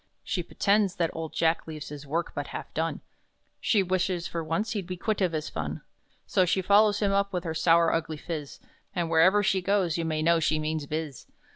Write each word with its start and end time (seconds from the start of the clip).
She 0.23 0.41
pretends 0.41 0.95
that 0.95 1.11
old 1.15 1.31
Jack 1.31 1.67
leaves 1.67 1.89
his 1.89 2.07
work 2.07 2.31
but 2.33 2.47
half 2.47 2.73
done, 2.73 3.01
She 3.59 3.83
'wishes 3.83 4.25
for 4.27 4.43
once 4.43 4.71
he'd 4.71 4.87
be 4.87 4.97
quit 4.97 5.21
of 5.21 5.31
his 5.31 5.47
fun!' 5.47 5.83
So 6.25 6.43
she 6.43 6.63
follows 6.63 7.01
him 7.01 7.11
up 7.11 7.31
with 7.31 7.43
her 7.43 7.53
sour, 7.53 7.93
ugly 7.93 8.17
phiz, 8.17 8.59
And 8.95 9.11
wherever 9.11 9.43
she 9.43 9.61
goes, 9.61 9.99
you 9.99 10.03
may 10.05 10.23
know 10.23 10.39
she 10.39 10.57
means 10.57 10.87
'biz. 10.87 11.27